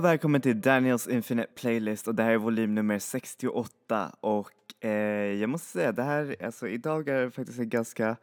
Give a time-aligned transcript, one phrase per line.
[0.00, 4.90] Och välkommen till Daniels Infinite Playlist och det här är volym nummer 68 och eh,
[5.40, 8.16] jag måste säga det här, alltså idag är det faktiskt ett ganska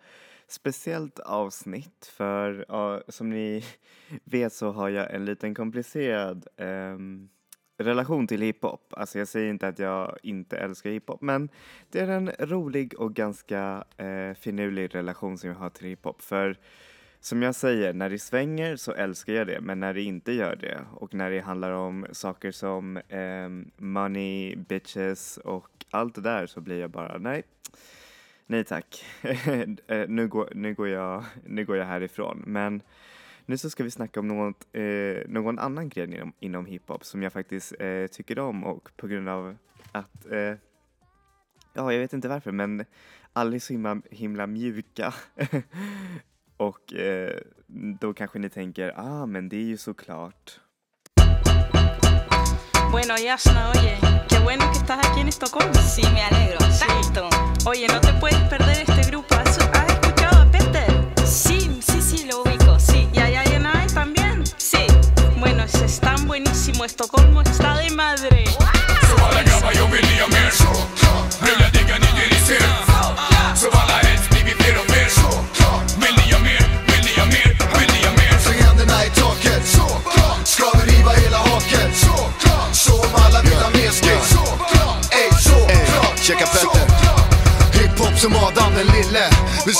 [0.47, 3.63] speciellt avsnitt för ja, som ni
[4.23, 7.29] vet så har jag en liten komplicerad ehm,
[7.77, 8.93] relation till hiphop.
[8.97, 11.49] Alltså jag säger inte att jag inte älskar hiphop men
[11.89, 16.57] det är en rolig och ganska eh, finurlig relation som jag har till hiphop för
[17.27, 20.55] som jag säger, när det svänger så älskar jag det, men när det inte gör
[20.55, 26.47] det och när det handlar om saker som eh, money, bitches och allt det där
[26.47, 27.43] så blir jag bara nej,
[28.45, 29.05] nej tack.
[29.87, 32.43] Eh, nu, går, nu, går jag, nu går jag härifrån.
[32.45, 32.81] Men
[33.45, 37.23] nu så ska vi snacka om något, eh, någon annan grej inom, inom hiphop som
[37.23, 39.55] jag faktiskt eh, tycker om och på grund av
[39.91, 40.53] att, eh,
[41.73, 42.85] ja jag vet inte varför men
[43.33, 45.13] alla är så himla, himla mjuka.
[46.57, 47.39] Och eh,
[47.99, 50.59] då kanske ni tänker, ah men det är ju såklart.
[52.91, 53.97] Bueno, Yasna, oye,
[54.29, 55.73] qué bueno que estás aquí en Estocolmo.
[55.73, 57.29] Sí, me alegro, tanto.
[57.65, 59.35] Oye, no te puedes perder este grupo.
[59.35, 60.87] ¿Has, has escuchado a Peter?
[61.25, 63.09] Sí, sí, sí, lo ubico, sí.
[63.13, 64.43] ¿Y a Yanai también?
[64.57, 64.87] Sí.
[65.37, 66.85] Bueno, es tan buenísimo.
[66.85, 68.45] Estocolmo está de madre.
[70.57, 70.86] Så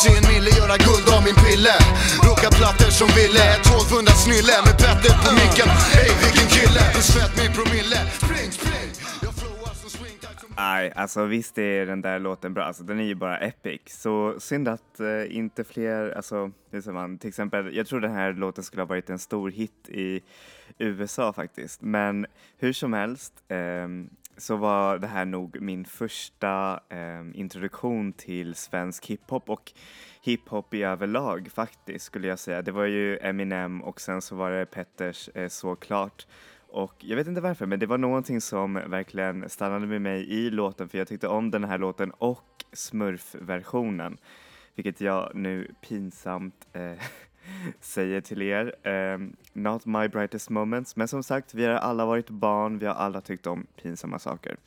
[0.04, 1.76] se en mille göra guld av min pille.
[2.28, 6.82] Rocka plattor som ville, ett 1200 snille Med Petter på micken, Hej vilken kille
[7.12, 8.90] Svett min promille, spring, spring
[10.58, 13.82] Nej, alltså visst är den där låten bra, alltså den är ju bara epic.
[13.86, 18.12] Så synd att eh, inte fler, alltså hur säger man, till exempel, jag tror den
[18.12, 20.22] här låten skulle ha varit en stor hit i
[20.78, 21.82] USA faktiskt.
[21.82, 22.26] Men
[22.58, 23.88] hur som helst eh,
[24.38, 29.72] så var det här nog min första eh, introduktion till svensk hiphop och
[30.22, 32.62] hiphop i överlag faktiskt skulle jag säga.
[32.62, 36.28] Det var ju Eminem och sen så var det Petters eh, såklart.
[36.70, 40.50] Och jag vet inte varför, men det var någonting som verkligen stannade med mig i
[40.50, 44.18] låten för jag tyckte om den här låten och smurfversionen.
[44.76, 47.04] Vilket jag nu pinsamt eh,
[47.80, 48.76] säger till er.
[48.84, 52.94] Ehm, Not my brightest moments, men som sagt, vi har alla varit barn, vi har
[52.94, 54.58] alla tyckt om pinsamma saker.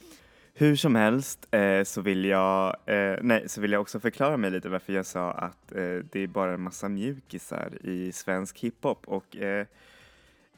[0.55, 4.51] Hur som helst eh, så, vill jag, eh, nej, så vill jag också förklara mig
[4.51, 9.09] lite varför jag sa att eh, det är bara en massa mjukisar i svensk hiphop
[9.09, 9.67] och eh,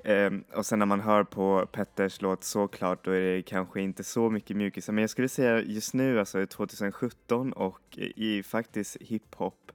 [0.05, 4.05] eh och sen när man hör på Petters låt såklart då är det kanske inte
[4.05, 9.73] så mycket mjukisar men jag skulle säga just nu alltså 2017 och i faktiskt hiphop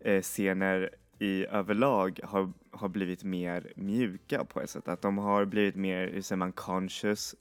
[0.00, 4.88] eh, scener i överlag har, har blivit mer mjuka på ett sätt.
[4.88, 7.34] Att de har blivit mer, hur säger man, conscious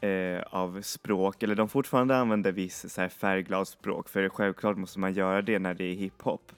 [0.00, 5.00] eh, av språk eller de fortfarande använder viss så här, färgglad språk för självklart måste
[5.00, 6.52] man göra det när det är hiphop.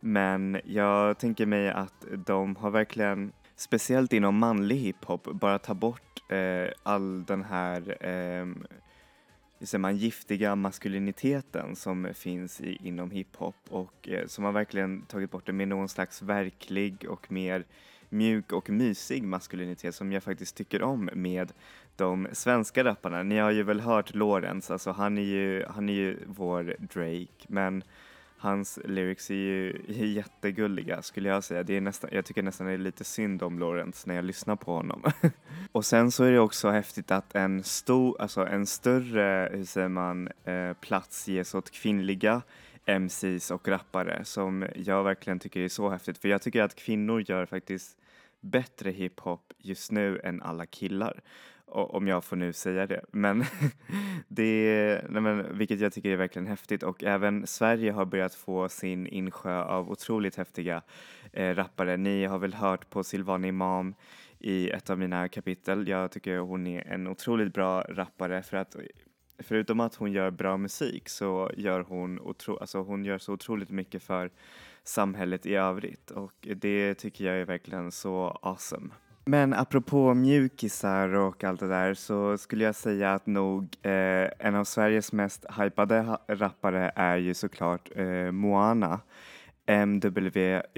[0.00, 6.32] Men jag tänker mig att de har verkligen speciellt inom manlig hiphop, bara ta bort
[6.32, 8.46] eh, all den här eh,
[9.60, 15.30] säger man, giftiga maskuliniteten som finns i, inom hiphop och eh, som har verkligen tagit
[15.30, 17.64] bort det med någon slags verklig och mer
[18.08, 21.52] mjuk och mysig maskulinitet som jag faktiskt tycker om med
[21.96, 23.22] de svenska rapparna.
[23.22, 27.46] Ni har ju väl hört Lorentz, alltså han är ju, han är ju vår Drake
[27.48, 27.82] men
[28.44, 31.62] Hans lyrics är ju jättegulliga skulle jag säga.
[31.62, 34.56] Det är nästan, jag tycker nästan det är lite synd om Lawrence när jag lyssnar
[34.56, 35.02] på honom.
[35.72, 39.88] och sen så är det också häftigt att en stor, alltså en större, hur säger
[39.88, 42.42] man, eh, plats ges åt kvinnliga
[42.86, 46.18] MCs och rappare som jag verkligen tycker är så häftigt.
[46.18, 47.98] För jag tycker att kvinnor gör faktiskt
[48.40, 51.20] bättre hiphop just nu än alla killar
[51.74, 53.00] om jag får nu säga det.
[53.12, 53.44] Men
[54.28, 58.68] det, nej men, vilket jag tycker är verkligen häftigt och även Sverige har börjat få
[58.68, 60.82] sin insjö av otroligt häftiga
[61.32, 61.96] eh, rappare.
[61.96, 63.94] Ni har väl hört på Silvana Imam
[64.38, 65.88] i ett av mina kapitel.
[65.88, 68.76] Jag tycker hon är en otroligt bra rappare för att
[69.38, 73.70] förutom att hon gör bra musik så gör hon, otro, alltså hon gör så otroligt
[73.70, 74.30] mycket för
[74.84, 78.90] samhället i övrigt och det tycker jag är verkligen så awesome.
[79.26, 84.54] Men apropå mjukisar och allt det där så skulle jag säga att nog eh, en
[84.54, 89.00] av Sveriges mest hypade rappare är ju såklart eh, Moana.
[89.66, 90.74] M-W-U-A-N-A.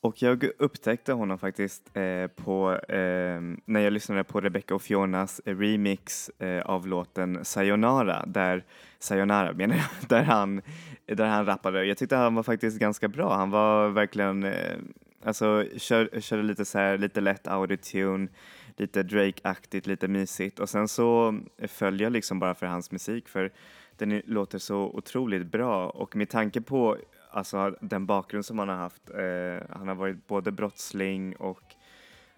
[0.00, 5.40] Och jag upptäckte honom faktiskt eh, på, eh, när jag lyssnade på Rebecca och Fionas
[5.44, 8.64] remix eh, av låten Sayonara, där,
[8.98, 10.62] Sayonara menar jag, där han,
[11.06, 11.84] där han rappade.
[11.84, 13.34] Jag tyckte han var faktiskt ganska bra.
[13.34, 14.76] Han var verkligen eh,
[15.24, 18.28] alltså kör, körde lite så här, lite lätt autotune,
[18.76, 20.60] lite Drake-aktigt, lite mysigt.
[20.60, 23.52] Och sen så föll jag liksom bara för hans musik för
[23.96, 25.88] den låter så otroligt bra.
[25.90, 26.98] Och med tanke på
[27.30, 31.74] alltså den bakgrund som han har haft, eh, han har varit både brottsling och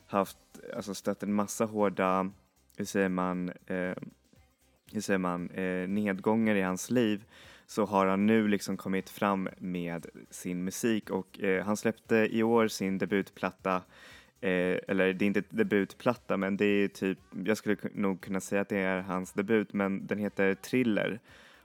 [0.06, 0.38] haft,
[0.76, 2.30] alltså stött en massa hårda,
[2.76, 3.94] hur säger man, eh,
[4.92, 7.24] hur säger man, eh, nedgångar i hans liv
[7.66, 12.42] så har han nu liksom kommit fram med sin musik och eh, han släppte i
[12.42, 13.82] år sin debutplatta
[14.44, 18.60] Eh, eller det är inte debutplatta men det är typ, jag skulle nog kunna säga
[18.60, 21.20] att det är hans debut men den heter Thriller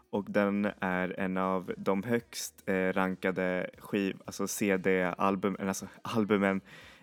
[0.10, 6.62] och den är en av de högst eh, rankade skiv, alltså CD-album, alltså albumen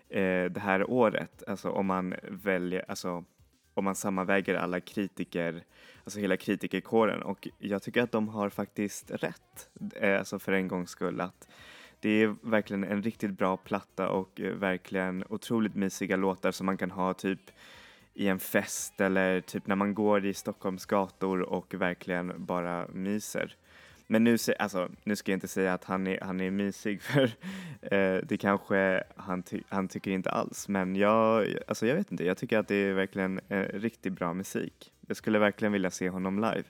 [0.09, 1.43] eh, det här året.
[1.47, 3.23] Alltså om man väljer, alltså
[3.73, 5.63] om man sammanväger alla kritiker,
[6.07, 10.67] alltså hela kritikerkåren och jag tycker att de har faktiskt rätt, eh, alltså för en
[10.67, 11.47] gångs skull att
[11.99, 16.77] det är verkligen en riktigt bra platta och eh, verkligen otroligt mysiga låtar som man
[16.77, 17.39] kan ha typ
[18.13, 23.55] i en fest eller typ när man går i Stockholms gator och verkligen bara myser.
[24.07, 27.23] Men nu, alltså, nu ska jag inte säga att han är, han är mysig för
[27.81, 30.67] eh, det kanske han, ty- han tycker inte alls.
[30.67, 34.33] Men jag, alltså jag vet inte, jag tycker att det är verkligen eh, riktigt bra
[34.33, 34.93] musik.
[35.07, 36.63] Jag skulle verkligen vilja se honom live.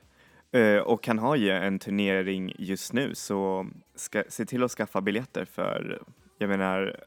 [0.52, 5.02] Eh, och han har ju en turnering just nu så ska, se till att skaffa
[5.02, 6.02] biljetter för,
[6.38, 7.00] jag menar,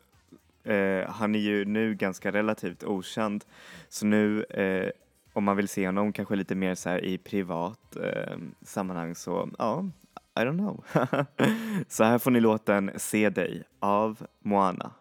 [0.65, 3.45] eh, han är ju nu ganska relativt okänd
[3.89, 4.91] så nu eh,
[5.33, 9.51] om man vill se honom kanske lite mer så här i privat eh, sammanhang så
[9.59, 9.85] ja,
[10.41, 10.85] i don't know.
[11.89, 14.93] så här får ni låten Se dig av Moana.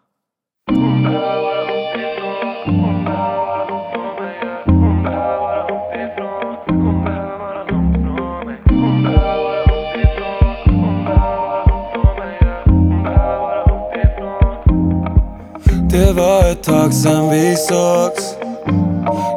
[15.90, 18.39] Det var ett tag sen vi sågs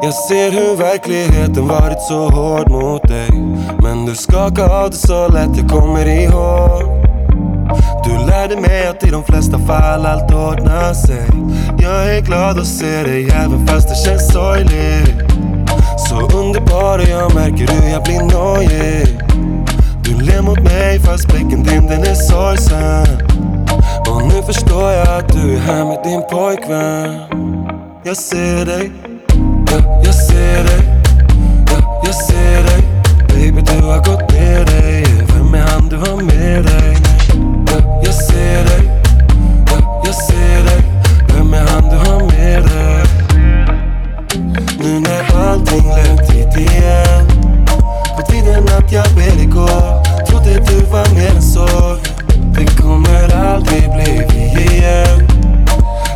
[0.02, 3.30] jag ser hur verkligheten varit så hård mot dig.
[3.84, 7.04] Men du skakar av det så lätt, jag kommer ihåg.
[8.04, 11.28] Du lärde mig att i de flesta fall allt ordnar sig.
[11.80, 15.34] Jag är glad att se dig även fast det känns sorgligt.
[15.98, 19.20] Så underbar och jag märker hur jag blir nojig.
[20.04, 23.28] Du ler mot mig fast blicken din den är sorgsen.
[24.10, 27.44] Och nu förstår jag att du är här med din pojkvän.
[28.04, 28.92] Jag ser dig,
[30.04, 31.04] jag ser dig.
[31.68, 32.84] Ja, Jag ser dig,
[33.28, 35.06] baby du har gått ner dig.
[35.34, 36.98] Vem är han du har med dig?
[37.68, 38.90] Ja, jag ser dig,
[39.68, 40.82] ja, jag ser dig.
[41.28, 43.04] Vem är han du har med dig?
[44.80, 47.28] Nu när allting lät hit igen.
[48.18, 51.98] På tiden att jag ber dig gå Trodde du var mer än så.
[52.58, 55.28] Det kommer aldrig bli vi igen.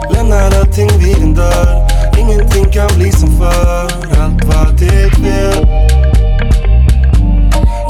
[0.10, 1.87] Lämnar allting vid din dörr.
[2.30, 3.88] Ingenting kan bli som förr.
[4.22, 5.68] Allt var ditt fel.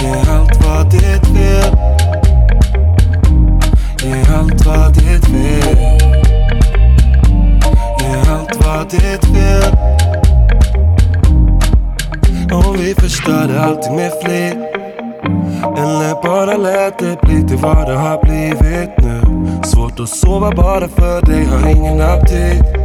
[0.04, 1.78] Yeah, allt var ditt fel.
[4.04, 5.78] Yeah, allt var ditt fel.
[8.02, 9.78] Yeah, allt var ditt fel.
[12.52, 14.58] Om vi förstörde allting med flit
[15.78, 19.22] Eller bara lät det bli till vad det har blivit nu.
[19.64, 22.77] Svårt att sova bara för dig, har ingen aptit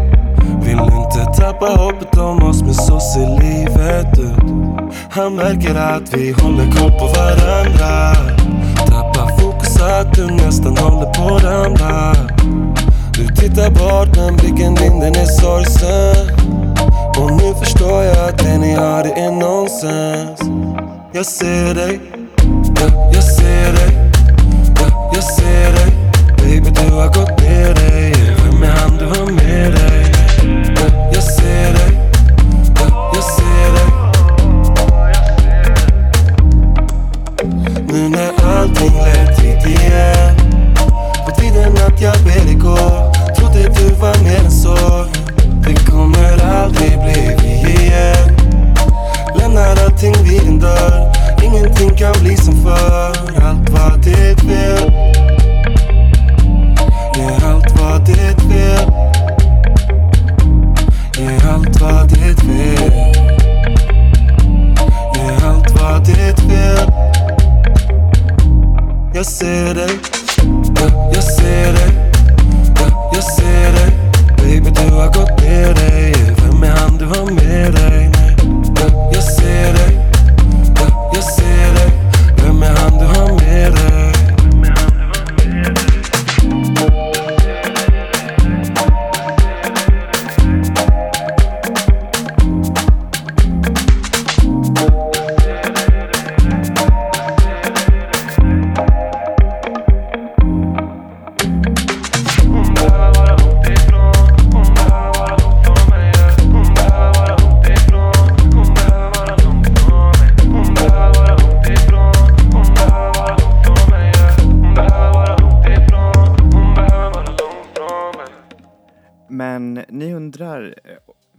[0.62, 4.62] vill inte tappa hoppet om oss men så ser livet ut.
[5.10, 8.14] Han märker att vi håller koll på varandra.
[8.86, 12.14] Tappar fokus att du nästan håller på att ramla.
[13.12, 16.42] Du tittar bort men blicken din den är sorgsen.
[17.18, 20.40] Och nu förstår jag att det ni har det är nonsens.
[21.12, 22.00] Jag ser dig,
[22.80, 24.10] ja, jag ser dig.
[24.80, 25.92] Ja, jag ser dig.
[26.38, 27.41] Baby du har gått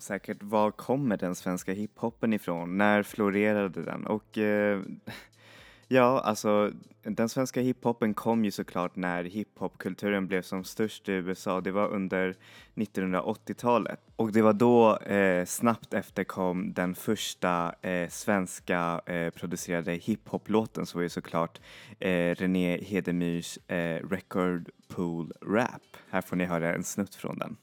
[0.03, 2.77] säkert var kommer den svenska hiphopen ifrån?
[2.77, 4.07] När florerade den?
[4.07, 4.81] Och eh,
[5.87, 6.71] ja, alltså
[7.03, 11.61] den svenska hiphopen kom ju såklart när hiphopkulturen blev som störst i USA.
[11.61, 12.35] Det var under
[12.75, 19.91] 1980-talet och det var då eh, snabbt efter kom den första eh, svenska eh, producerade
[19.91, 21.59] hiphoplåten som var ju såklart
[21.99, 25.97] eh, René Hedemyrs eh, Record Pool Rap.
[26.09, 27.57] Här får ni höra en snutt från den.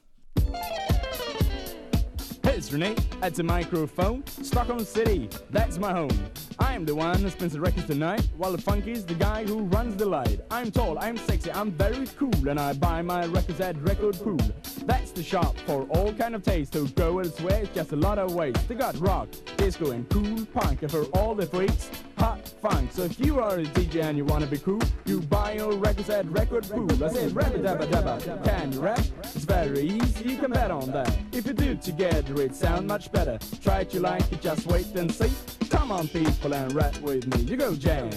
[2.61, 4.23] It's Renee at the microphone.
[4.27, 6.15] Stockholm City, that's my home.
[6.59, 9.95] I'm the one who spins the records tonight, while the funky's the guy who runs
[9.95, 10.41] the light.
[10.51, 14.37] I'm tall, I'm sexy, I'm very cool, and I buy my records at Record Pool.
[14.85, 16.73] That's the shop for all kind of taste.
[16.73, 18.67] To go elsewhere, it's just a lot of waste.
[18.67, 21.89] They got rock, disco, and cool punk, and for all the freaks,
[22.19, 22.91] hot funk.
[22.91, 26.09] So if you are a DJ and you wanna be cool, you buy your records
[26.09, 26.91] at Record Pool.
[27.03, 28.99] I said, rabba dabba dabba, can you rap?
[29.23, 31.17] It's very easy, you can bet on that.
[31.31, 33.39] If you do together, it sound much better.
[33.63, 35.31] Try it, you like it, just wait and see.
[35.69, 37.43] Come on, people, and rap with me.
[37.43, 38.09] You go jam,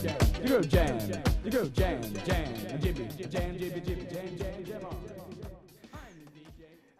[0.42, 0.98] you go jam,
[1.44, 5.03] you go jam, jam, jibby, jam, jibby, jibby, jam, jam, jam on.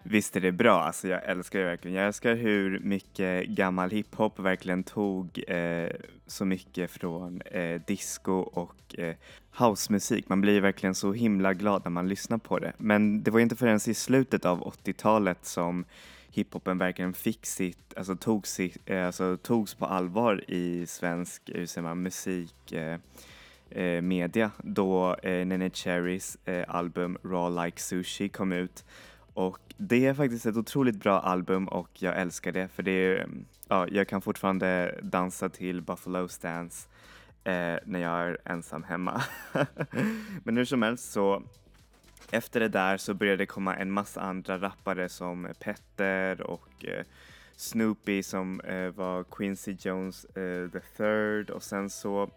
[0.06, 1.96] Visst är det bra, alltså jag älskar det verkligen.
[1.96, 5.88] Jag älskar hur mycket gammal hiphop verkligen tog eh,
[6.26, 9.14] så mycket från eh, disco och eh,
[9.50, 10.28] housemusik.
[10.28, 12.72] Man blir verkligen så himla glad när man lyssnar på det.
[12.78, 15.84] Men det var inte förrän i slutet av 80-talet som
[16.30, 21.58] hiphopen verkligen fick sitt, alltså, tog sitt, eh, alltså togs på allvar i svensk, eh,
[21.58, 22.98] hur säger man, musik eh,
[23.70, 28.84] eh, media då eh, Nene Cherrys eh, album Raw Like Sushi kom ut.
[29.34, 33.16] Och det är faktiskt ett otroligt bra album och jag älskar det för det är,
[33.16, 36.88] mm, ja, jag kan fortfarande dansa till Buffalo Stance
[37.44, 39.22] eh, när jag är ensam hemma.
[40.44, 41.42] Men hur som helst så
[42.30, 47.04] efter det där så började det komma en massa andra rappare som Petter och eh,
[47.56, 52.30] Snoopy som eh, var Quincy Jones eh, the third och sen så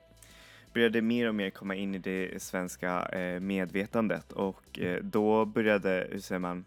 [0.74, 6.08] började mer och mer komma in i det svenska eh, medvetandet och eh, då började,
[6.12, 6.66] hur säger man,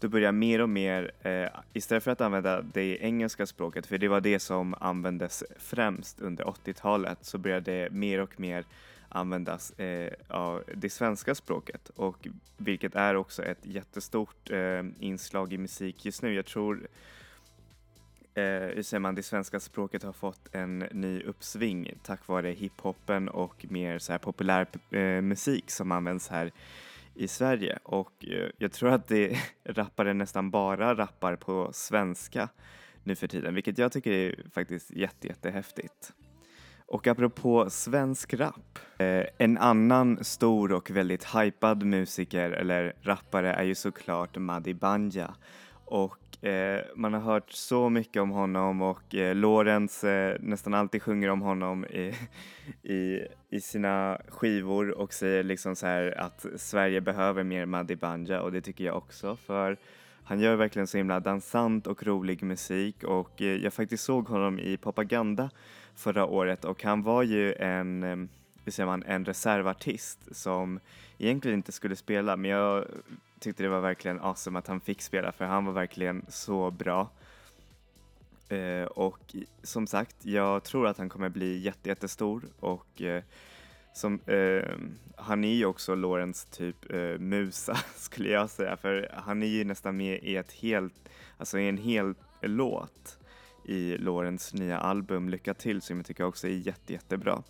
[0.00, 4.08] du börjar mer och mer, eh, istället för att använda det engelska språket, för det
[4.08, 8.64] var det som användes främst under 80-talet, så började det mer och mer
[9.08, 15.58] användas eh, av det svenska språket och vilket är också ett jättestort eh, inslag i
[15.58, 16.34] musik just nu.
[16.34, 16.88] Jag tror
[18.34, 23.28] eh, hur säger man, det svenska språket har fått en ny uppsving tack vare hiphopen
[23.28, 26.52] och mer så här populär eh, musik som används här
[27.16, 32.48] i Sverige och eh, jag tror att det rappare nästan bara rappar på svenska
[33.04, 36.12] nu för tiden, vilket jag tycker är faktiskt jätte, jättehäftigt.
[36.88, 43.64] Och apropå svensk rap, eh, en annan stor och väldigt hypad musiker eller rappare är
[43.64, 45.34] ju såklart Madi Banja.
[45.86, 51.02] Och eh, man har hört så mycket om honom och eh, Lorenz eh, nästan alltid
[51.02, 52.14] sjunger om honom i,
[52.92, 58.40] i, i sina skivor och säger liksom så här att Sverige behöver mer Madi Banja
[58.40, 59.76] och det tycker jag också för
[60.28, 64.58] han gör verkligen så himla dansant och rolig musik och eh, jag faktiskt såg honom
[64.58, 65.50] i Propaganda
[65.94, 68.16] förra året och han var ju en, eh,
[68.64, 70.80] hur säger man, en reservartist som
[71.18, 72.84] egentligen inte skulle spela men jag
[73.40, 77.10] tyckte det var verkligen awesome att han fick spela för han var verkligen så bra.
[78.48, 83.22] Eh, och som sagt, jag tror att han kommer bli jätte, jättestor och eh,
[83.94, 84.64] som, eh,
[85.16, 89.64] han är ju också Lorentz typ eh, musa skulle jag säga för han är ju
[89.64, 93.18] nästan med i ett helt, alltså i en hel låt
[93.64, 97.42] i Lorentz nya album Lycka till som jag tycker också är jätte, jättebra.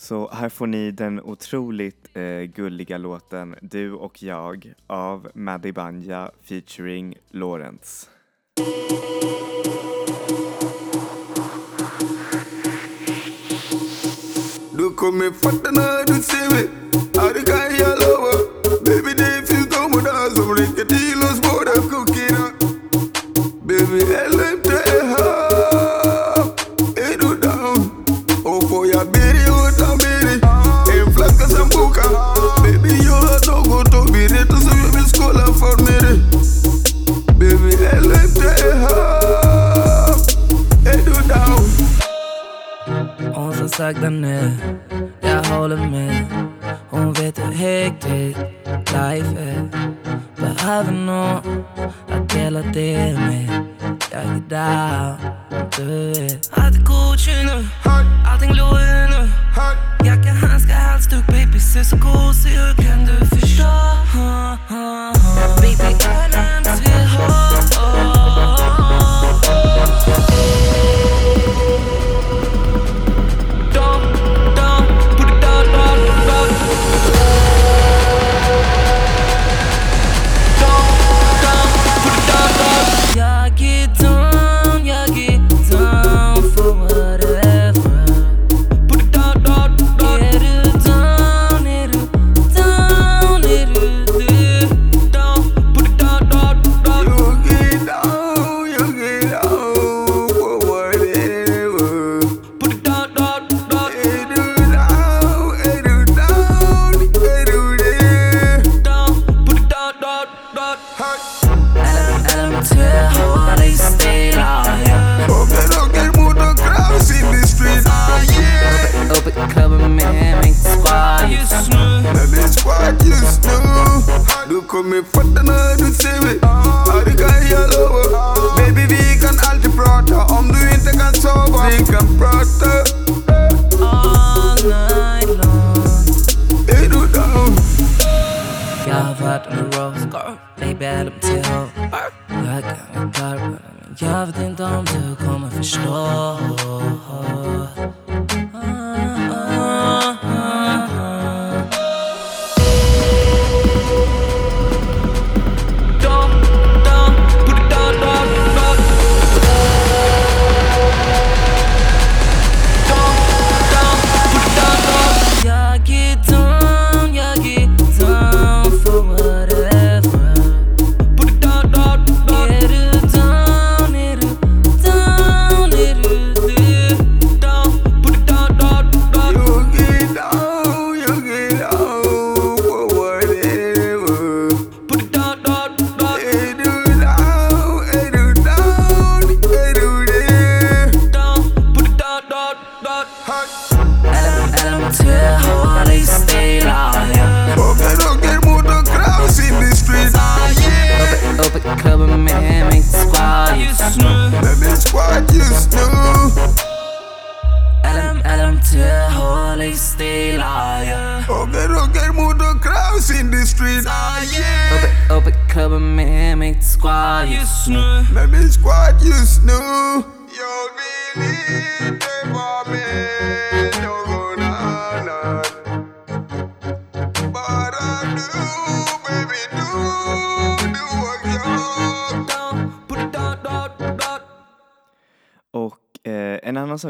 [0.00, 6.30] Så här får ni den otroligt eh, gulliga låten Du och jag av Maddy Banja
[6.42, 8.06] featuring Lawrence.
[14.70, 16.68] Du kommer fatta när du ser mig.
[17.14, 18.32] Ja, det kan jag lova
[18.84, 22.07] Baby, det finns domar som räcker till oss båda.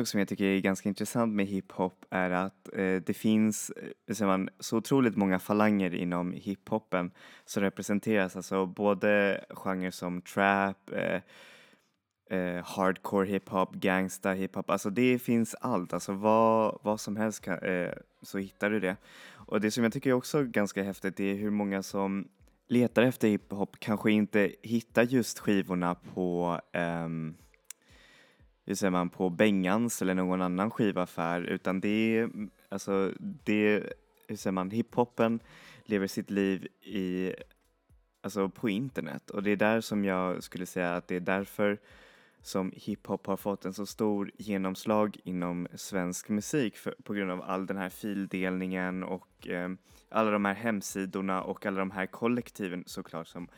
[0.08, 3.70] Sak som jag tycker är ganska intressant med hiphop är att eh, det finns
[4.06, 7.10] eh, ser man, så otroligt många falanger inom hiphopen
[7.44, 11.20] som representeras, alltså både genrer som trap, eh,
[12.38, 17.58] eh, hardcore hiphop, gangsta hiphop, alltså det finns allt, alltså vad, vad som helst kan,
[17.58, 17.92] eh,
[18.22, 18.96] så hittar du det.
[19.48, 22.28] Och det som jag tycker är också ganska häftigt är hur många som
[22.68, 27.34] letar efter hiphop kanske inte hittar just skivorna på ehm,
[28.68, 32.30] hur säger man, på Bengans eller någon annan skivaffär utan det är,
[32.68, 33.92] alltså det,
[34.26, 35.40] hur säger man, hiphopen
[35.84, 37.34] lever sitt liv i,
[38.20, 39.30] alltså på internet.
[39.30, 41.78] Och det är där som jag skulle säga att det är därför
[42.42, 47.42] som hiphop har fått en så stor genomslag inom svensk musik för, på grund av
[47.42, 49.70] all den här fildelningen och eh,
[50.08, 53.48] alla de här hemsidorna och alla de här kollektiven såklart som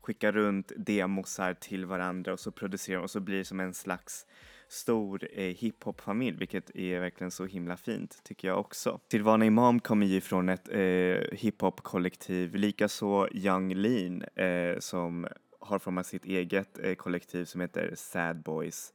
[0.00, 3.74] skickar runt demosar till varandra och så producerar de och så blir det som en
[3.74, 4.26] slags
[4.72, 9.00] stor eh, hiphop-familj, vilket är verkligen så himla fint, tycker jag också.
[9.10, 15.26] Silvana Imam kommer ju från ett eh, hiphop-kollektiv, likaså Young Lean eh, som
[15.60, 18.92] har format sitt eget eh, kollektiv som heter Sad Boys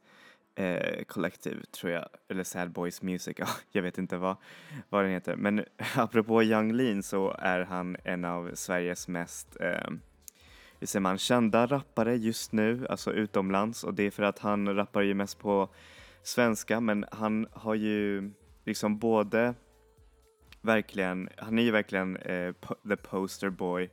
[0.54, 4.36] eh, kollektiv, tror jag, eller Sad Boys Music, ja, jag vet inte vad,
[4.88, 5.36] vad den heter.
[5.36, 5.64] Men
[5.96, 9.90] apropå Young Lean så är han en av Sveriges mest eh,
[10.86, 15.02] säger man, kända rappare just nu, alltså utomlands och det är för att han rappar
[15.02, 15.68] ju mest på
[16.22, 18.30] svenska men han har ju
[18.64, 19.54] liksom både
[20.60, 22.54] verkligen, han är ju verkligen eh,
[22.88, 23.90] the poster boy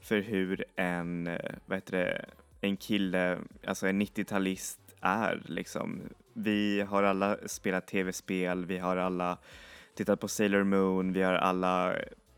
[0.00, 2.24] för hur en, eh, vad heter det,
[2.60, 6.00] en kille, alltså en 90-talist är liksom.
[6.32, 9.38] Vi har alla spelat tv-spel, vi har alla
[9.94, 11.94] tittat på Sailor Moon, vi har alla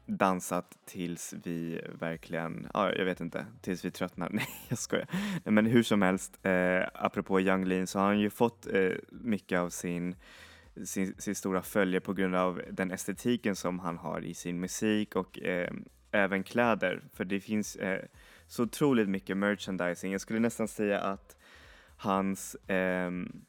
[0.06, 4.28] dansat tills vi verkligen, ja jag vet inte, tills vi tröttnar.
[4.32, 5.06] Nej jag skojar.
[5.44, 8.90] Nej, men hur som helst, eh, apropå Young Lean så har han ju fått eh,
[9.10, 10.16] mycket av sin,
[10.84, 15.16] sin, sin stora följe på grund av den estetiken som han har i sin musik
[15.16, 15.72] och eh,
[16.10, 17.02] även kläder.
[17.12, 18.04] För det finns eh,
[18.46, 20.12] så otroligt mycket merchandising.
[20.12, 21.36] Jag skulle nästan säga att
[21.96, 23.44] hans ehm,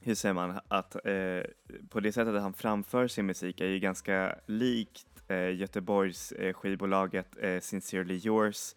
[0.00, 1.42] hur säger man, att eh,
[1.88, 7.36] på det sättet han framför sin musik är ju ganska likt eh, Göteborgs eh, skivbolaget
[7.40, 8.74] eh, Sincerely Yours,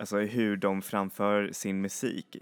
[0.00, 2.36] alltså hur de framför sin musik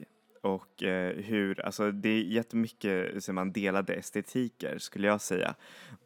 [0.45, 5.55] och eh, hur, alltså det är jättemycket man, delade estetiker skulle jag säga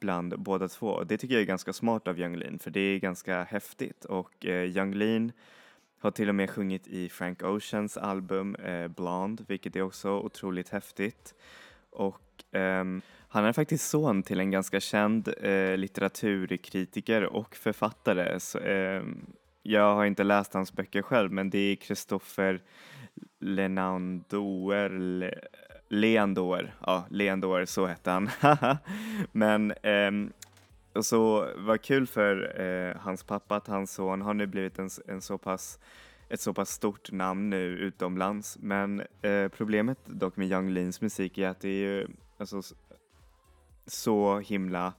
[0.01, 1.05] bland båda två.
[1.05, 4.05] Det tycker jag är ganska smart av Young Lean för det är ganska häftigt.
[4.05, 5.33] Och eh, Young Lean
[6.01, 10.69] har till och med sjungit i Frank Oceans album eh, Blonde, vilket är också otroligt
[10.69, 11.35] häftigt.
[11.91, 18.41] Och um, han är faktiskt son till en ganska känd uh, litteraturkritiker och författare.
[18.41, 19.27] Så, um,
[19.63, 22.61] jag har inte läst hans böcker själv, men det är Christopher
[23.41, 25.35] Lenandoer, Le,
[25.89, 28.31] Leandoer, ja, Leandoer, så hette han.
[29.33, 30.33] men um,
[30.93, 34.91] och så var kul för eh, hans pappa att hans son har nu blivit en,
[35.09, 35.79] en så pass
[36.29, 38.59] ett så pass stort namn nu utomlands.
[38.61, 42.07] Men eh, problemet dock med Yung Leans musik är att det är ju
[42.39, 42.63] alltså,
[43.87, 44.93] så himla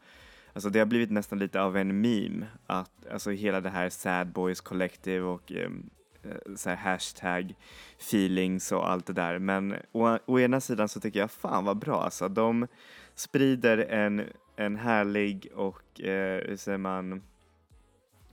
[0.54, 4.28] Alltså det har blivit nästan lite av en meme att alltså hela det här Sad
[4.28, 5.90] Boys Collective och ehm,
[6.24, 7.56] eh, så hashtag
[8.00, 9.40] feelings och allt det där.
[9.40, 12.28] Men å, å, ena sidan så tycker jag fan vad bra alltså.
[12.28, 12.68] De
[13.16, 14.24] sprider en,
[14.56, 17.22] en härlig och eh, hur säger man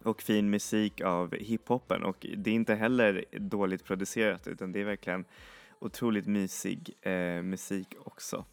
[0.07, 4.85] och fin musik av hiphopen och det är inte heller dåligt producerat utan det är
[4.85, 5.25] verkligen
[5.79, 8.45] otroligt mysig eh, musik också.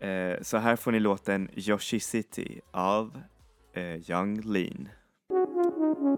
[0.00, 3.20] Eh, så här får ni låten Yoshi City av
[3.72, 4.88] eh, Young Lean.
[6.00, 6.14] Oops,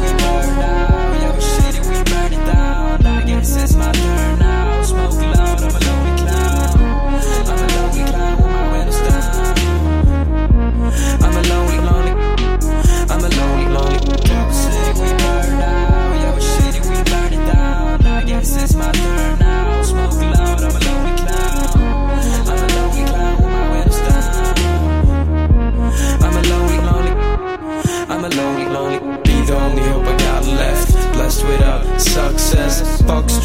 [0.00, 1.15] we were now
[3.26, 4.65] guess it's my turn now.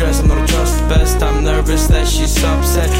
[0.02, 1.22] dress, I'm not dressed best.
[1.22, 2.90] I'm nervous that she's upset.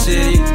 [0.00, 0.49] city.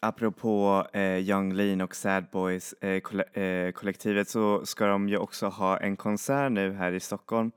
[0.00, 5.16] apropå eh, Young Lean och Sad Boys eh, koll eh, kollektivet så ska de ju
[5.16, 7.52] också ha en konsert nu här i Stockholm.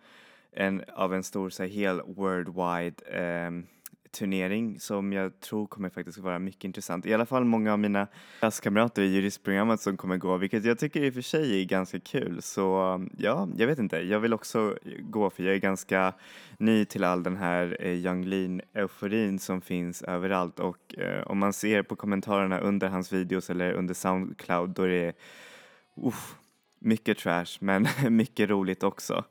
[0.52, 3.66] En, av en stor så här, hel worldwide ehm,
[4.14, 7.06] turnering som jag tror kommer faktiskt vara mycket intressant.
[7.06, 8.08] I alla fall många av mina
[8.40, 12.00] klasskamrater i juristprogrammet som kommer gå, vilket jag tycker i och för sig är ganska
[12.00, 12.42] kul.
[12.42, 12.64] Så
[13.18, 16.14] ja, jag vet inte, jag vill också gå för jag är ganska
[16.58, 21.54] ny till all den här Yung Young Lean-euforin som finns överallt och eh, om man
[21.54, 25.14] ser på kommentarerna under hans videos eller under Soundcloud då är det
[25.96, 26.36] uff,
[26.80, 29.24] mycket trash men mycket roligt också.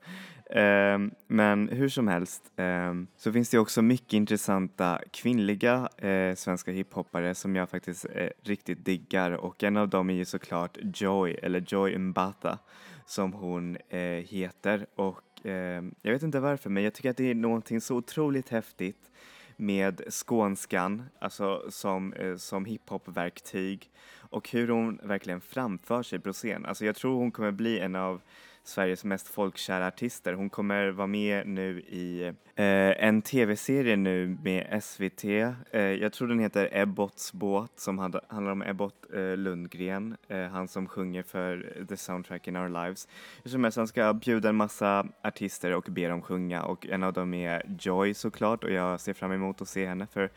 [0.55, 6.71] Ehm, men hur som helst ehm, så finns det också mycket intressanta kvinnliga eh, svenska
[6.71, 9.31] hiphoppare som jag faktiskt eh, riktigt diggar.
[9.31, 12.59] Och en av dem är ju såklart Joy, eller Joy Mbata
[13.07, 14.87] som hon eh, heter.
[14.95, 18.49] Och ehm, jag vet inte varför men jag tycker att det är någonting så otroligt
[18.49, 19.11] häftigt
[19.57, 23.91] med skånskan, alltså som, eh, som hiphopverktyg.
[24.19, 26.67] Och hur hon verkligen framför sig på scen.
[26.67, 28.21] Alltså jag tror hon kommer bli en av
[28.65, 30.33] Sveriges mest folkkära artister.
[30.33, 32.23] Hon kommer vara med nu i
[32.55, 35.25] eh, en tv-serie nu med SVT.
[35.25, 40.47] Eh, jag tror den heter Ebbots båt som hand handlar om Ebbot eh, Lundgren, eh,
[40.47, 43.09] han som sjunger för The Soundtrack in Our Lives.
[43.45, 47.13] Som helst, han ska bjuda en massa artister och be dem sjunga och en av
[47.13, 50.31] dem är Joy såklart och jag ser fram emot att se henne för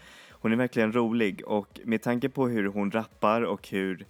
[0.45, 4.05] hon är verkligen rolig och med tanke på hur hon rappar och hur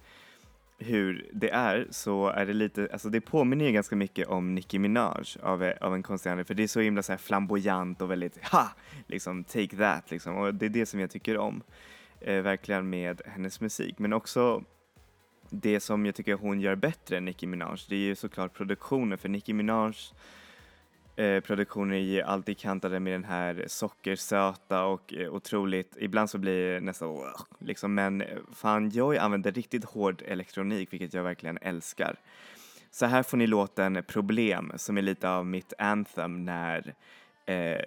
[0.78, 4.78] hur det är så är det lite, alltså det påminner ju ganska mycket om Nicki
[4.78, 8.02] Minaj av, eh, av en konstig anledning för det är så himla så här flamboyant
[8.02, 8.68] och väldigt ha!
[9.06, 11.62] Liksom take that liksom och det är det som jag tycker om
[12.20, 14.64] eh, verkligen med hennes musik men också
[15.50, 19.18] det som jag tycker hon gör bättre än Nicki Minaj det är ju såklart produktionen
[19.18, 19.94] för Nicki Minaj
[21.16, 26.38] eh, produktioner är ju alltid kantade med den här sockersöta och eh, otroligt, ibland så
[26.38, 31.58] blir det nästan liksom, men eh, fan Joy använder riktigt hård elektronik vilket jag verkligen
[31.62, 32.16] älskar.
[32.90, 36.94] Så här får ni låten Problem som är lite av mitt anthem när
[37.46, 37.80] eh,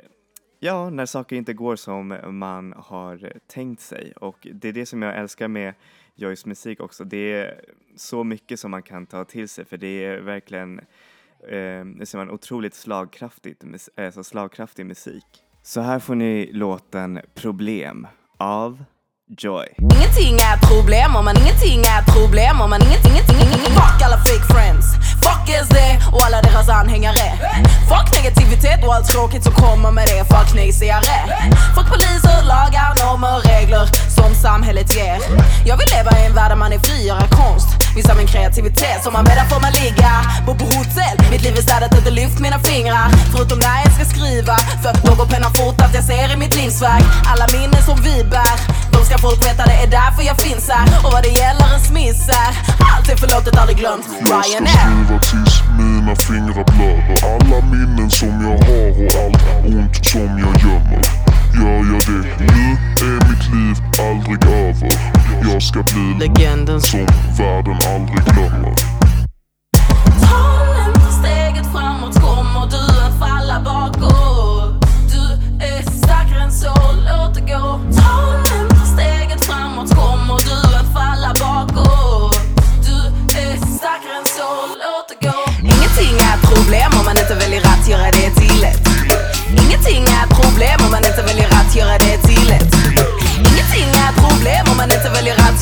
[0.61, 5.01] Ja, när saker inte går som man har tänkt sig och det är det som
[5.01, 5.73] jag älskar med
[6.15, 7.03] Joys musik också.
[7.03, 7.61] Det är
[7.95, 10.81] så mycket som man kan ta till sig för det är verkligen
[11.43, 13.63] eh, ser man otroligt slagkraftigt,
[13.97, 15.25] alltså eh, slagkraftig musik.
[15.63, 18.83] Så här får ni låten Problem av
[19.37, 19.67] Joy.
[19.77, 24.17] Ingenting är problem om man ingenting är problem om man ingenting, ingenting, ingenting Fuck alla
[24.17, 24.85] fake friends.
[25.25, 25.77] Fuck SD
[26.13, 27.25] och alla deras anhängare.
[27.91, 30.21] Fuck negativitet och allt tråkigt som kommer med det.
[30.33, 31.17] Fuck nejsägare
[31.75, 33.85] Fuck poliser, lagar, normer, regler
[34.17, 35.19] som samhället ger.
[35.65, 37.78] Jag vill leva i en värld där man är fri, göra konst.
[37.95, 40.11] Visa min kreativitet som man bäddar får man ligga.
[40.45, 43.07] Bo på hotell, mitt liv är städat, inte lyft mina fingrar.
[43.33, 47.03] Förutom när jag ska skriva För någon penna fort att jag ser i mitt livsverk.
[47.31, 48.55] Alla minnen som vi bär
[48.91, 50.85] De ska folk veta det är därför jag finns här.
[51.03, 52.51] Och vad det gäller en smiss är
[52.91, 54.05] Allt är förlåtet, aldrig glömt.
[54.19, 57.17] Jag ska Ryanair skriva tills mina fingrar blöder.
[57.31, 61.28] Alla minnen som jag har och allt ont som jag gömmer
[61.59, 62.45] Gör jag det.
[62.45, 64.89] Nu är mitt liv aldrig över.
[65.51, 66.81] Jag ska bli legenden.
[66.81, 67.05] som
[67.37, 68.75] världen aldrig glömmer.
[70.21, 72.15] Ta inte steget framåt.
[72.21, 74.85] Kommer du att falla bakåt?
[75.11, 75.21] Du
[75.65, 77.79] är starkare än så, låt det gå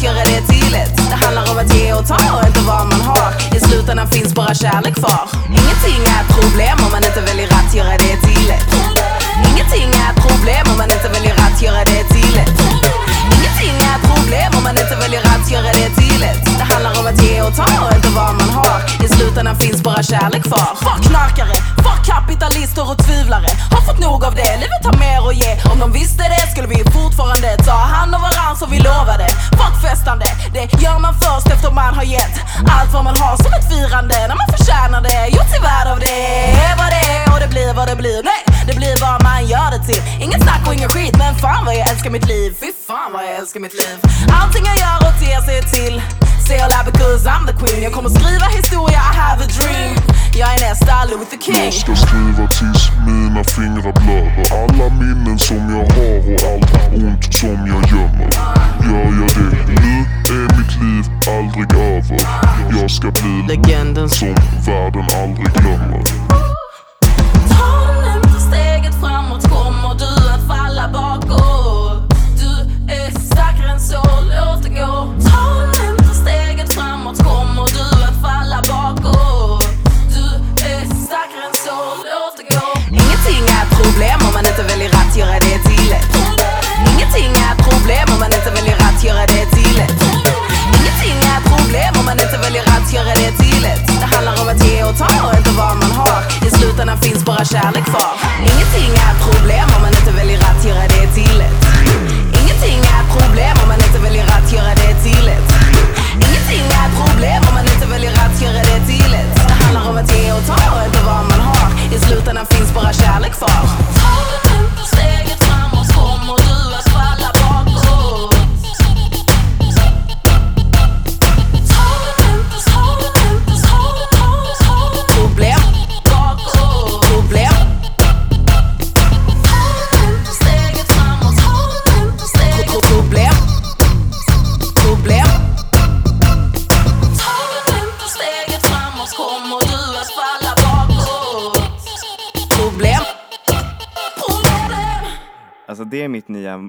[0.07, 3.01] göra det till ett Det handlar om att ge och ta och inte vad man
[3.11, 3.29] har.
[3.57, 5.25] I slutändan finns bara kärlek kvar.
[5.59, 8.67] Ingenting är ett problem om man inte väljer att göra det till ett
[9.49, 12.53] Ingenting är ett problem om man inte väljer att göra det till ett
[13.33, 16.91] Ingenting är ett problem om man inte väljer att göra det till ett Det handlar
[16.99, 18.79] om att ge och ta och inte vad man har.
[19.05, 20.75] I slutändan finns bara kärlek kvar.
[20.75, 23.49] Fuck knarkare, fuck kapitalister och tvivlare.
[23.71, 25.51] Har fått nog av det, livet har mer att ge.
[25.71, 29.27] Om de visste det skulle vi fortfarande ta hand om varann som vi lovade
[29.59, 32.35] Fuck festande, det gör man först efter man har gett
[32.75, 34.15] Allt vad man har som ett firande.
[34.29, 36.19] När man förtjänar det Gjort sig värd av det,
[36.67, 38.19] är vad det är och det blir vad det blir.
[38.31, 40.03] Nej, det blir vad man gör det till.
[40.25, 42.49] Inget snack och ingen skit men fan vad jag älskar mitt liv.
[42.61, 43.95] Fy fan vad jag älskar mitt liv.
[44.39, 45.95] Allting jag gör och ter sig till.
[46.47, 47.83] Say all lot because I'm the queen.
[47.83, 49.95] Jag kommer skriva historia, I have a dream.
[50.39, 51.63] Jag är nästa Luther the King.
[51.65, 54.45] Jag ska skriva tills mina fingrar blöder.
[54.61, 55.96] Alla minnen som jag har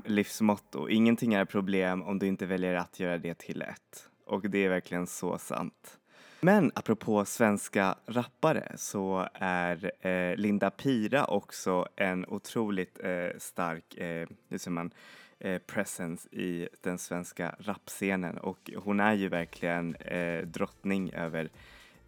[0.06, 0.88] livsmotto.
[0.88, 4.08] Ingenting är problem om du inte väljer att göra det till ett.
[4.26, 5.98] Och det är verkligen så sant.
[6.40, 14.28] Men apropå svenska rappare så är eh, Linda Pira också en otroligt eh, stark, eh,
[14.48, 14.90] hur säger man,
[15.38, 21.50] eh, presence i den svenska rapscenen och hon är ju verkligen eh, drottning över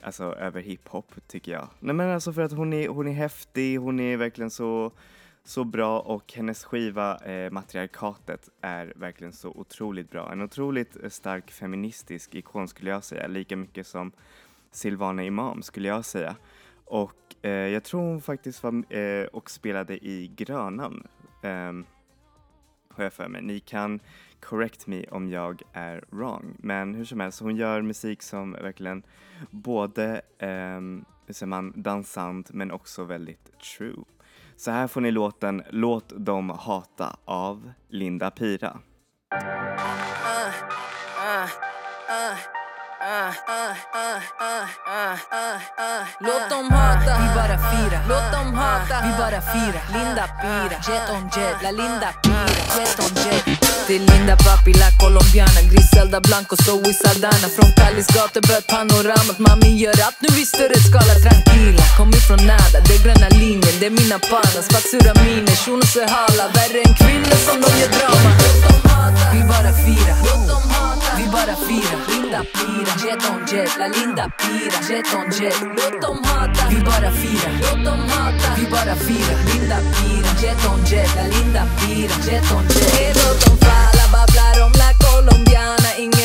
[0.03, 1.69] Alltså över hiphop tycker jag.
[1.81, 4.93] Nej men alltså för att hon är, hon är häftig, hon är verkligen så,
[5.45, 10.33] så bra och hennes skiva eh, Matriarkatet är verkligen så otroligt bra.
[10.33, 14.13] En otroligt eh, stark feministisk ikon skulle jag säga, lika mycket som
[14.71, 16.37] Silvana Imam skulle jag säga.
[16.85, 21.07] Och eh, jag tror hon faktiskt var eh, och spelade i Grönan.
[21.43, 21.73] eh,
[22.95, 23.43] har jag för mig.
[23.43, 24.01] Ni kan
[24.41, 26.57] correct me om jag är wrong.
[26.59, 29.03] Men hur som helst, hon gör musik som verkligen
[29.51, 30.81] både, eh,
[31.27, 34.05] hur säger man, dansant men också väldigt true.
[34.61, 38.79] Så här får ni låten Låt dem hata av Linda Pira.
[46.21, 46.80] Låt dem
[47.35, 47.99] bara fira.
[48.09, 49.81] Låt dem hata, vi bara fira.
[49.97, 53.45] Linda Pira, jet on jet, la Linda Pira, jet on jet.
[53.87, 57.49] Det är Linda Papi, la colombiana, Griselda Blanco, so i Saldana.
[57.57, 58.09] Från Kallis
[58.47, 61.85] bröt panoramat, mami gör rap nu i större skala, tranquila.
[61.97, 66.09] Kom ifrån nada, det är gröna linjen, det är mina panas, fatsura miner, Shunos är
[66.17, 66.45] hala.
[66.57, 68.90] Värre än kvinnor som de gör drama.
[69.33, 70.15] Vi bara fira,
[71.17, 71.97] vi bara fira.
[72.09, 75.57] Linda Pira, jet on jet, la Linda Pira, jet on jet.
[75.77, 77.51] Låt dem hata, vi bara fira.
[77.63, 79.35] Låt dem hata, vi bara fira.
[79.49, 83.17] Linda Pira, jet on jet, la Linda Pira, jet on jet.
[83.17, 85.91] Låt dem falla, babblar om la colombiana.
[85.99, 86.20] Ingen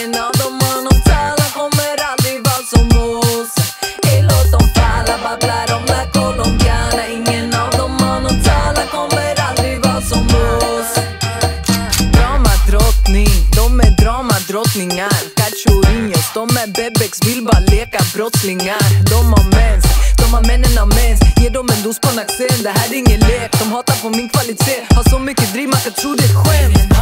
[17.46, 18.86] bara leka brottslingar.
[19.12, 19.86] De har mens,
[20.18, 21.20] de har männen har mens.
[21.42, 23.52] Ge dem en dos på Naxen, det här är ingen lek.
[23.60, 26.40] De hatar på min kvalitet, har så mycket driv man kan tro det är ett
[26.44, 26.95] skämt.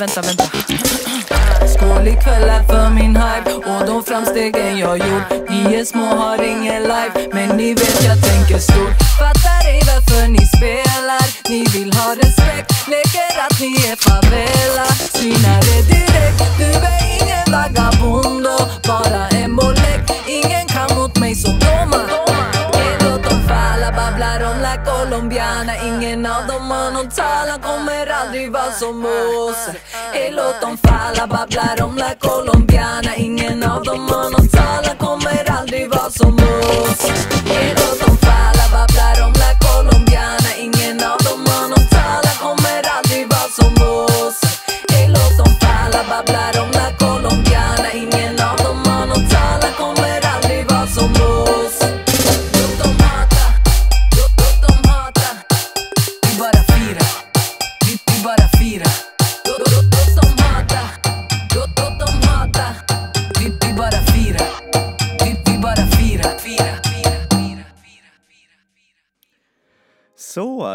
[0.00, 0.44] Vänta, vänta,
[1.68, 3.52] Skål ikväll här för min hype.
[3.54, 5.50] Och de framstegen jag gjort.
[5.50, 7.28] Ni är små, har ingen life.
[7.32, 8.96] Men ni vet jag tänker stort.
[9.18, 11.26] Fattar ej varför ni spelar.
[11.50, 12.88] Ni vill ha respekt.
[12.88, 14.86] Leker att ni är favela.
[15.12, 15.59] Synar
[25.40, 29.68] colombiana Ingen av dem har någon talan Kommer aldrig vara som oss.
[30.14, 33.16] Ey, låt dem falla, babblar om la colombiana.
[33.16, 37.29] Ingen av dem har någon talan Kommer aldrig vara som oss.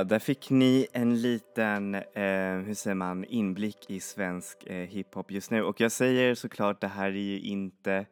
[0.08, 5.52] Där fick ni en liten, eh, hur säger man, inblick i svensk eh, hiphop just
[5.52, 5.64] nu.
[5.64, 8.06] Och jag säger såklart, det här är ju inte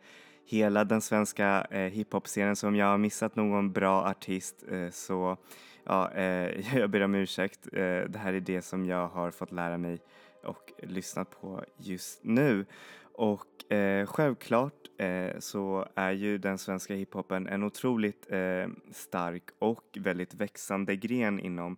[0.46, 5.38] hela den svenska eh, hiphop-scenen, så om jag har missat någon bra artist eh, så
[5.84, 7.68] ja, eh, jag ber om ursäkt.
[7.74, 7.80] Eh,
[8.10, 10.00] det här är det som jag har fått lära mig
[10.44, 12.66] och lyssnat på just nu.
[13.14, 19.98] Och eh, självklart eh, så är ju den svenska hiphopen en otroligt eh, stark och
[20.00, 21.78] väldigt växande gren inom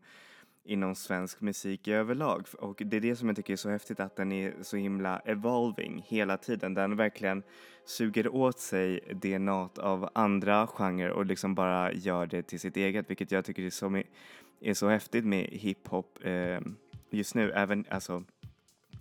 [0.66, 2.48] inom svensk musik i överlag.
[2.60, 5.20] Och det är det som jag tycker är så häftigt att den är så himla
[5.20, 6.74] evolving hela tiden.
[6.74, 7.44] Den verkligen
[7.86, 13.10] suger åt sig DNA av andra genrer och liksom bara gör det till sitt eget,
[13.10, 14.02] vilket jag tycker är så,
[14.62, 16.60] är så häftigt med hiphop eh,
[17.10, 17.52] just nu.
[17.52, 18.24] Även, alltså,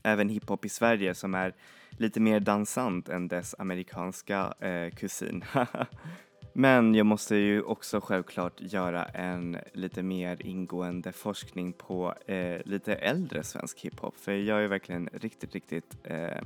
[0.04, 1.54] även hiphop i Sverige som är
[1.90, 5.44] lite mer dansant än dess amerikanska eh, kusin.
[6.56, 12.94] Men jag måste ju också självklart göra en lite mer ingående forskning på eh, lite
[12.94, 16.42] äldre svensk hiphop för jag är verkligen riktigt, riktigt eh,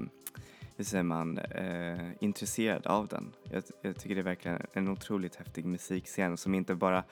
[0.78, 3.32] hur säger man, eh, intresserad av den.
[3.50, 7.04] Jag, jag, tycker det är verkligen en otroligt häftig musikscen som inte bara,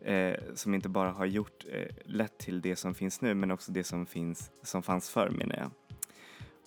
[0.00, 3.72] eh, som inte bara har gjort eh, lätt till det som finns nu men också
[3.72, 5.70] det som, finns, som fanns förr menar jag.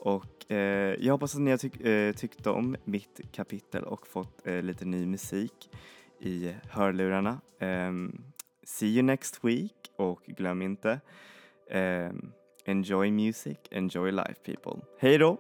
[0.06, 4.48] Och eh, jag hoppas att ni har tyck, eh, tyckt om mitt kapitel och fått
[4.48, 5.70] eh, lite ny musik
[6.20, 7.42] i hörlurarna.
[7.60, 8.22] Ehm,
[8.64, 11.00] see you next week och glöm inte
[11.70, 12.32] ehm,
[12.66, 14.82] enjoy music, enjoy life people.
[15.00, 15.38] Hej då!